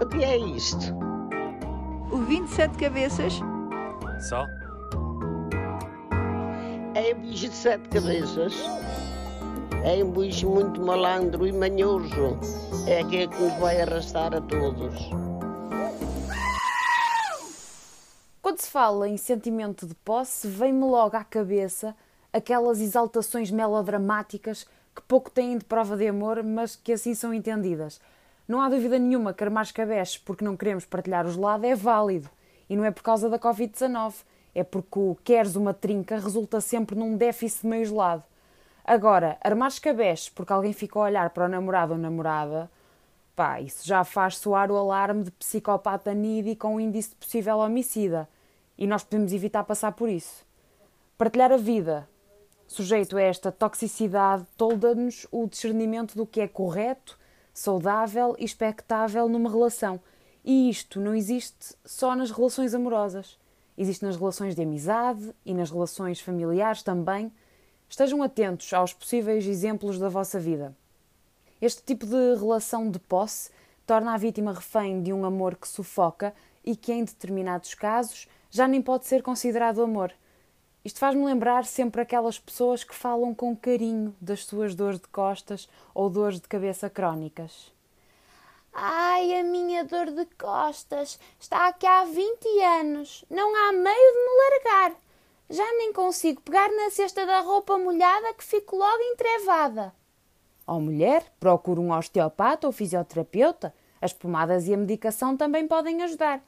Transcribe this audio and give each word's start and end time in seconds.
O 0.00 0.06
que 0.06 0.24
é 0.24 0.38
isto? 0.38 0.94
O 2.10 2.16
27 2.16 2.78
cabeças? 2.78 3.34
Só? 4.18 4.46
É 6.94 7.14
um 7.14 7.20
bicho 7.20 7.50
de 7.50 7.54
sete 7.54 7.86
cabeças. 7.90 8.54
É 9.84 10.02
um 10.02 10.10
bicho 10.10 10.48
muito 10.48 10.80
malandro 10.80 11.46
e 11.46 11.52
manhoso. 11.52 12.38
É 12.88 13.00
aquele 13.00 13.28
que 13.28 13.42
nos 13.42 13.52
vai 13.60 13.82
arrastar 13.82 14.34
a 14.34 14.40
todos. 14.40 15.10
Quando 18.40 18.58
se 18.58 18.70
fala 18.70 19.06
em 19.06 19.18
sentimento 19.18 19.86
de 19.86 19.94
posse, 19.96 20.48
vem-me 20.48 20.84
logo 20.84 21.14
à 21.14 21.22
cabeça 21.22 21.94
aquelas 22.32 22.80
exaltações 22.80 23.50
melodramáticas 23.50 24.64
que 24.96 25.02
pouco 25.02 25.30
têm 25.30 25.58
de 25.58 25.64
prova 25.66 25.94
de 25.94 26.08
amor, 26.08 26.42
mas 26.42 26.74
que 26.74 26.94
assim 26.94 27.14
são 27.14 27.34
entendidas. 27.34 28.00
Não 28.50 28.60
há 28.60 28.68
dúvida 28.68 28.98
nenhuma 28.98 29.32
que 29.32 29.44
armar 29.44 29.72
cabeças 29.72 30.18
porque 30.18 30.44
não 30.44 30.56
queremos 30.56 30.84
partilhar 30.84 31.24
o 31.24 31.30
gelado 31.30 31.64
é 31.64 31.72
válido. 31.72 32.28
E 32.68 32.74
não 32.74 32.84
é 32.84 32.90
por 32.90 33.00
causa 33.00 33.30
da 33.30 33.38
Covid-19. 33.38 34.24
É 34.52 34.64
porque 34.64 34.98
o 34.98 35.16
queres 35.22 35.54
uma 35.54 35.72
trinca 35.72 36.18
resulta 36.18 36.60
sempre 36.60 36.96
num 36.96 37.16
déficit 37.16 37.62
de 37.62 37.68
meio 37.68 37.86
gelado. 37.86 38.24
Agora, 38.84 39.38
armar 39.40 39.70
cabeças 39.80 40.28
porque 40.30 40.52
alguém 40.52 40.72
ficou 40.72 41.02
a 41.02 41.04
olhar 41.04 41.30
para 41.30 41.44
o 41.44 41.48
namorado 41.48 41.92
ou 41.92 41.98
namorada, 42.00 42.68
pá, 43.36 43.60
isso 43.60 43.86
já 43.86 44.02
faz 44.02 44.38
soar 44.38 44.68
o 44.68 44.76
alarme 44.76 45.22
de 45.22 45.30
psicopata 45.30 46.12
nidi 46.12 46.56
com 46.56 46.80
índice 46.80 47.10
de 47.10 47.14
possível 47.14 47.58
homicida. 47.58 48.28
E 48.76 48.84
nós 48.84 49.04
podemos 49.04 49.32
evitar 49.32 49.62
passar 49.62 49.92
por 49.92 50.08
isso. 50.08 50.44
Partilhar 51.16 51.52
a 51.52 51.56
vida, 51.56 52.08
sujeito 52.66 53.16
a 53.16 53.22
esta 53.22 53.52
toxicidade, 53.52 54.44
tolda-nos 54.56 55.24
o 55.30 55.46
discernimento 55.46 56.16
do 56.16 56.26
que 56.26 56.40
é 56.40 56.48
correto, 56.48 57.19
saudável 57.60 58.34
e 58.38 58.44
expectável 58.44 59.28
numa 59.28 59.50
relação. 59.50 60.00
E 60.42 60.70
isto 60.70 60.98
não 60.98 61.14
existe 61.14 61.74
só 61.84 62.16
nas 62.16 62.30
relações 62.30 62.72
amorosas. 62.72 63.38
Existe 63.76 64.02
nas 64.02 64.16
relações 64.16 64.54
de 64.54 64.62
amizade 64.62 65.34
e 65.44 65.52
nas 65.52 65.70
relações 65.70 66.20
familiares 66.20 66.82
também. 66.82 67.30
Estejam 67.86 68.22
atentos 68.22 68.72
aos 68.72 68.94
possíveis 68.94 69.46
exemplos 69.46 69.98
da 69.98 70.08
vossa 70.08 70.40
vida. 70.40 70.74
Este 71.60 71.82
tipo 71.82 72.06
de 72.06 72.34
relação 72.36 72.90
de 72.90 72.98
posse 72.98 73.50
torna 73.86 74.14
a 74.14 74.16
vítima 74.16 74.54
refém 74.54 75.02
de 75.02 75.12
um 75.12 75.26
amor 75.26 75.54
que 75.56 75.68
sufoca 75.68 76.34
e 76.64 76.74
que, 76.74 76.92
em 76.92 77.04
determinados 77.04 77.74
casos, 77.74 78.26
já 78.50 78.66
nem 78.66 78.80
pode 78.80 79.04
ser 79.04 79.22
considerado 79.22 79.82
amor. 79.82 80.14
Isto 80.84 80.98
faz-me 80.98 81.24
lembrar 81.24 81.64
sempre 81.66 82.00
aquelas 82.00 82.38
pessoas 82.38 82.82
que 82.82 82.94
falam 82.94 83.34
com 83.34 83.54
carinho 83.54 84.16
das 84.20 84.44
suas 84.44 84.74
dores 84.74 84.98
de 84.98 85.08
costas 85.08 85.68
ou 85.94 86.08
dores 86.08 86.40
de 86.40 86.48
cabeça 86.48 86.88
crónicas. 86.88 87.72
Ai, 88.72 89.38
a 89.38 89.42
minha 89.42 89.84
dor 89.84 90.10
de 90.10 90.24
costas 90.38 91.18
está 91.38 91.68
aqui 91.68 91.86
há 91.86 92.04
20 92.04 92.46
anos. 92.80 93.24
Não 93.28 93.54
há 93.54 93.72
meio 93.72 94.12
de 94.12 94.18
me 94.18 94.36
largar. 94.38 95.00
Já 95.50 95.64
nem 95.74 95.92
consigo 95.92 96.40
pegar 96.40 96.70
na 96.70 96.90
cesta 96.90 97.26
da 97.26 97.40
roupa 97.40 97.76
molhada 97.76 98.32
que 98.34 98.44
fico 98.44 98.76
logo 98.76 99.02
entrevada. 99.02 99.92
Ó 100.66 100.76
oh, 100.76 100.80
mulher, 100.80 101.24
procure 101.40 101.80
um 101.80 101.92
osteopata 101.92 102.66
ou 102.66 102.72
fisioterapeuta. 102.72 103.74
As 104.00 104.12
pomadas 104.12 104.66
e 104.66 104.72
a 104.72 104.76
medicação 104.76 105.36
também 105.36 105.66
podem 105.66 106.02
ajudar. 106.04 106.40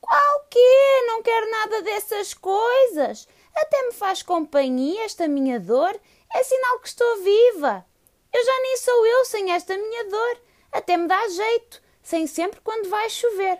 Qual 0.00 0.40
quê? 0.50 1.04
Não 1.06 1.22
quero 1.22 1.50
nada 1.50 1.82
dessas 1.82 2.34
coisas. 2.34 3.28
Até 3.54 3.82
me 3.86 3.92
faz 3.92 4.22
companhia 4.22 5.04
esta 5.04 5.28
minha 5.28 5.58
dor. 5.58 5.98
É 6.32 6.42
sinal 6.42 6.80
que 6.80 6.88
estou 6.88 7.22
viva. 7.22 7.84
Eu 8.32 8.44
já 8.44 8.60
nem 8.62 8.76
sou 8.76 9.06
eu 9.06 9.24
sem 9.24 9.52
esta 9.52 9.76
minha 9.76 10.08
dor. 10.08 10.42
Até 10.72 10.96
me 10.96 11.08
dá 11.08 11.28
jeito, 11.28 11.82
sem 12.02 12.26
sempre 12.26 12.60
quando 12.60 12.88
vai 12.88 13.10
chover. 13.10 13.58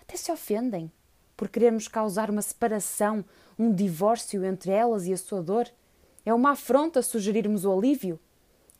Até 0.00 0.16
se 0.16 0.32
ofendem 0.32 0.90
por 1.36 1.48
querermos 1.48 1.86
causar 1.86 2.30
uma 2.30 2.42
separação, 2.42 3.24
um 3.58 3.72
divórcio 3.72 4.44
entre 4.44 4.72
elas 4.72 5.06
e 5.06 5.12
a 5.12 5.16
sua 5.16 5.42
dor. 5.42 5.70
É 6.24 6.32
uma 6.32 6.52
afronta 6.52 7.02
sugerirmos 7.02 7.64
o 7.64 7.72
alívio. 7.72 8.18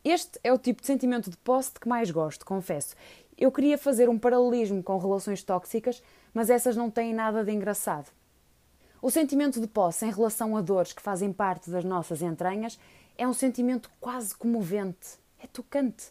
Este 0.03 0.41
é 0.43 0.53
o 0.53 0.59
tipo 0.59 0.81
de 0.81 0.87
sentimento 0.87 1.31
de 1.31 1.37
posse 1.37 1.73
que 1.73 1.89
mais 1.89 2.11
gosto, 2.11 2.47
confesso. 2.47 2.95
Eu 3.37 3.53
queria 3.53 3.77
fazer 3.77 4.09
um 4.09 4.19
paralelismo 4.19 4.83
com 4.83 4.97
relações 4.99 5.43
tóxicas, 5.43 6.03
mas 6.33 6.51
essas 6.51 6.77
não 6.77 6.91
têm 6.91 7.13
nada 7.15 7.45
de 7.45 7.53
engraçado. 7.53 8.11
O 9.01 9.13
sentimento 9.13 9.61
de 9.61 9.69
posse 9.69 10.05
em 10.05 10.11
relação 10.11 10.57
a 10.57 10.61
dores 10.61 10.93
que 10.93 11.01
fazem 11.01 11.33
parte 11.33 11.71
das 11.71 11.85
nossas 11.85 12.21
entranhas 12.21 12.77
é 13.17 13.29
um 13.29 13.33
sentimento 13.33 13.89
quase 14.01 14.35
comovente, 14.35 15.21
é 15.39 15.47
tocante. 15.47 16.11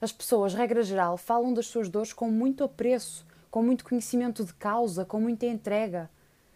As 0.00 0.12
pessoas, 0.12 0.54
regra 0.54 0.84
geral, 0.84 1.16
falam 1.16 1.52
das 1.52 1.66
suas 1.66 1.88
dores 1.88 2.12
com 2.12 2.30
muito 2.30 2.62
apreço, 2.62 3.26
com 3.50 3.60
muito 3.60 3.84
conhecimento 3.84 4.44
de 4.44 4.54
causa, 4.54 5.04
com 5.04 5.20
muita 5.20 5.46
entrega. 5.46 6.08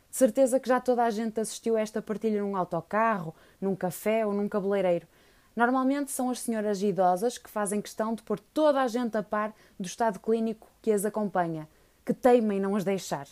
De 0.09 0.17
certeza 0.17 0.61
que 0.61 0.69
já 0.69 0.79
toda 0.79 1.03
a 1.03 1.11
gente 1.11 1.41
assistiu 1.41 1.77
a 1.77 1.81
esta 1.81 2.01
partilha 2.01 2.41
num 2.41 2.57
autocarro, 2.57 3.35
num 3.61 3.75
café 3.75 4.25
ou 4.25 4.33
num 4.33 4.49
cabeleireiro. 4.49 5.09
Normalmente 5.57 6.13
são 6.13 6.31
as 6.31 6.39
senhoras 6.39 6.81
idosas 6.81 7.39
que 7.39 7.51
fazem 7.51 7.83
questão 7.83 8.15
de 8.15 8.23
pôr 8.23 8.39
toda 8.39 8.81
a 8.81 8.87
gente 8.87 9.17
a 9.17 9.23
par 9.23 9.53
do 9.81 9.87
estado 9.87 10.21
clínico 10.21 10.69
que 10.81 10.93
as 10.93 11.05
acompanha, 11.05 11.69
que 12.07 12.15
teimem 12.15 12.61
não 12.61 12.77
as 12.77 12.85
deixar. 12.85 13.27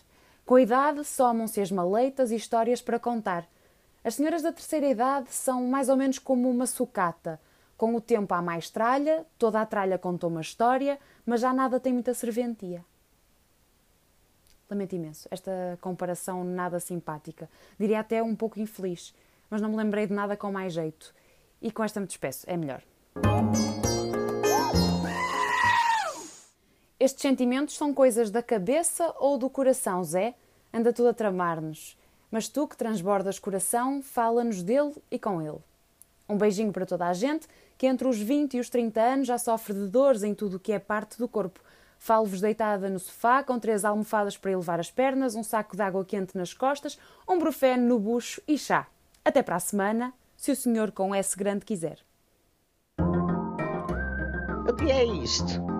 Com 0.50 0.56
a 0.56 0.62
idade, 0.62 1.04
somam-se 1.04 1.60
as 1.60 1.70
maleitas 1.70 2.32
e 2.32 2.34
histórias 2.34 2.82
para 2.82 2.98
contar. 2.98 3.46
As 4.02 4.16
senhoras 4.16 4.42
da 4.42 4.50
terceira 4.50 4.88
idade 4.88 5.32
são 5.32 5.68
mais 5.68 5.88
ou 5.88 5.94
menos 5.94 6.18
como 6.18 6.50
uma 6.50 6.66
sucata 6.66 7.40
com 7.76 7.94
o 7.94 8.00
tempo 8.00 8.34
há 8.34 8.42
mais 8.42 8.68
tralha, 8.68 9.24
toda 9.38 9.60
a 9.60 9.64
tralha 9.64 9.96
contou 9.96 10.28
uma 10.28 10.40
história, 10.40 10.98
mas 11.24 11.40
já 11.40 11.52
nada 11.52 11.78
tem 11.78 11.92
muita 11.92 12.14
serventia. 12.14 12.84
Lamento 14.68 14.96
imenso, 14.96 15.28
esta 15.30 15.78
comparação 15.80 16.42
nada 16.42 16.80
simpática. 16.80 17.48
Diria 17.78 18.00
até 18.00 18.20
um 18.20 18.34
pouco 18.34 18.58
infeliz, 18.58 19.14
mas 19.48 19.62
não 19.62 19.68
me 19.68 19.76
lembrei 19.76 20.08
de 20.08 20.12
nada 20.12 20.36
com 20.36 20.50
mais 20.50 20.72
jeito. 20.72 21.14
E 21.62 21.70
com 21.70 21.84
esta 21.84 22.00
me 22.00 22.08
despeço, 22.08 22.44
é 22.50 22.56
melhor. 22.56 22.82
Estes 27.00 27.22
sentimentos 27.22 27.78
são 27.78 27.94
coisas 27.94 28.30
da 28.30 28.42
cabeça 28.42 29.14
ou 29.18 29.38
do 29.38 29.48
coração, 29.48 30.04
Zé? 30.04 30.34
Anda 30.70 30.92
tudo 30.92 31.08
a 31.08 31.14
tramar-nos. 31.14 31.96
Mas 32.30 32.46
tu 32.46 32.68
que 32.68 32.76
transbordas 32.76 33.38
coração, 33.38 34.02
fala-nos 34.02 34.62
dele 34.62 34.92
e 35.10 35.18
com 35.18 35.40
ele. 35.40 35.56
Um 36.28 36.36
beijinho 36.36 36.70
para 36.70 36.84
toda 36.84 37.06
a 37.06 37.14
gente 37.14 37.48
que 37.78 37.86
entre 37.86 38.06
os 38.06 38.18
20 38.18 38.58
e 38.58 38.60
os 38.60 38.68
30 38.68 39.00
anos 39.00 39.26
já 39.26 39.38
sofre 39.38 39.72
de 39.72 39.88
dores 39.88 40.22
em 40.22 40.34
tudo 40.34 40.58
o 40.58 40.60
que 40.60 40.72
é 40.72 40.78
parte 40.78 41.16
do 41.16 41.26
corpo. 41.26 41.60
Falo-vos 41.98 42.42
deitada 42.42 42.90
no 42.90 42.98
sofá, 42.98 43.42
com 43.42 43.58
três 43.58 43.82
almofadas 43.82 44.36
para 44.36 44.50
elevar 44.50 44.78
as 44.78 44.90
pernas, 44.90 45.34
um 45.34 45.42
saco 45.42 45.74
de 45.74 45.82
água 45.82 46.04
quente 46.04 46.36
nas 46.36 46.52
costas, 46.52 46.98
um 47.26 47.38
brufeno 47.38 47.88
no 47.88 47.98
bucho 47.98 48.42
e 48.46 48.58
chá. 48.58 48.86
Até 49.24 49.42
para 49.42 49.56
a 49.56 49.60
semana, 49.60 50.12
se 50.36 50.52
o 50.52 50.56
senhor 50.56 50.92
com 50.92 51.14
S 51.14 51.34
grande 51.34 51.64
quiser. 51.64 51.98
O 54.68 54.76
que 54.76 54.90
é 54.90 55.04
isto? 55.04 55.79